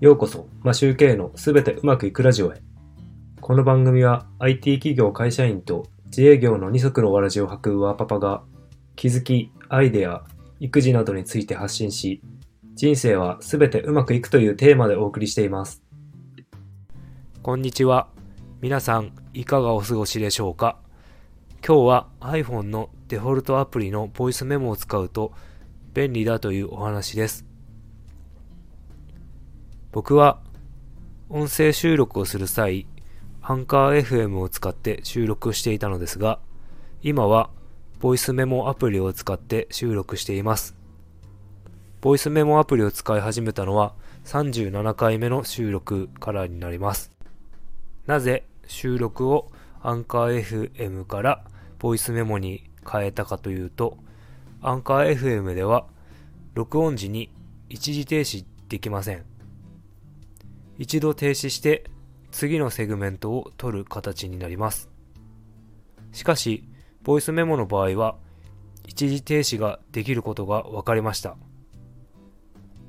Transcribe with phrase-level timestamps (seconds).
[0.00, 2.62] ようこそ、マシューケイのすべてうまくいくラジオへ。
[3.38, 8.42] この番組は IT 企業会社員と自営業の二足のわらじを履くワーパパが
[8.96, 10.24] 気づき、アイデア、
[10.58, 12.22] 育児などについて発信し、
[12.74, 15.82] 人生はすべてうまくいくというテーマでお送りしています。
[17.42, 18.08] こんにちは。
[18.62, 20.78] 皆さん、いかがお過ごしでしょうか？
[21.62, 25.34] 今日は iPhone のデフォルトアプリのボイスメモを使うと
[25.92, 27.49] 便利だというお話です。
[29.92, 30.38] 僕は
[31.28, 32.86] 音声収録をする際、
[33.42, 36.38] アンカー FM を使って収録していたのですが、
[37.02, 37.50] 今は
[37.98, 40.76] ボイスメモアプリを使って収録しています。
[42.00, 43.94] ボイスメモアプリを使い始めたのは
[44.26, 47.10] 37回目の収録からになります。
[48.06, 49.50] なぜ収録を
[49.82, 51.44] アンカー FM から
[51.80, 53.98] ボイスメモに変えたかというと、
[54.62, 55.86] アンカー FM では
[56.54, 57.28] 録音時に
[57.68, 59.24] 一時停止できません。
[60.80, 61.84] 一度停止して
[62.30, 64.88] 次のセグメントを取る形になります。
[66.12, 66.64] しかし、
[67.02, 68.16] ボイスメモの場合は
[68.86, 71.36] 一時停止ができることが分かりました。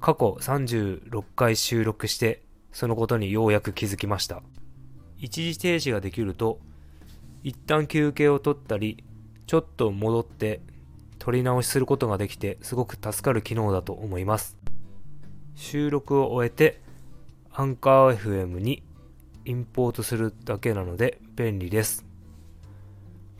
[0.00, 4.44] 過去36回収録してそのことにようやく気づきました。
[5.18, 6.60] 一時停止ができると
[7.42, 9.02] 一旦休憩を取ったり
[9.48, 10.60] ちょっと戻って
[11.18, 14.56] 取り直しすることができてすごく助かる機能だと思います
[15.54, 16.81] 収録を終えて
[17.54, 18.82] アンカー FM に
[19.44, 22.06] インポートするだけなので便利です。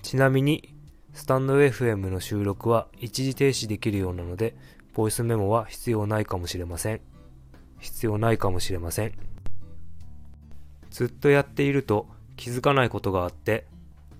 [0.02, 0.74] ちなみに
[1.14, 4.54] スタンド FM の収録は一時停止できるようなので
[4.92, 7.00] ボイスメモは必要ないかもしれません。
[7.80, 9.12] 必要ないかもしれません。
[10.90, 13.64] ずっとやっていると気づかないことがあって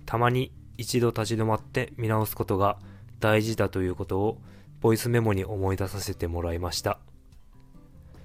[0.07, 2.79] たまに一度立ち止まって見直すことが
[3.19, 4.39] 大事だということを
[4.81, 6.97] ボイスメモに思い出させてもらいました。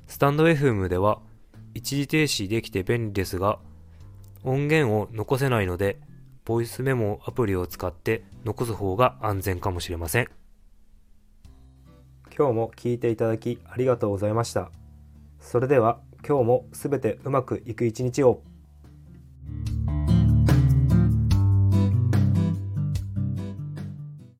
[0.06, 1.20] スタンド FM では
[1.74, 3.58] 一時停止できて便利ですが
[4.44, 6.00] 音源を残せないので
[6.44, 10.28] ボイスメモアプリを使って残す方が安全かもしれません
[12.38, 14.70] 今日も聞いていただきありがとうございました。
[15.40, 18.42] それでは今日もすべてうまくいく一日を。